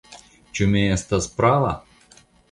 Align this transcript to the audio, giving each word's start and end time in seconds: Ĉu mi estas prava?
Ĉu 0.59 0.65
mi 0.71 0.81
estas 0.93 1.27
prava? 1.41 1.69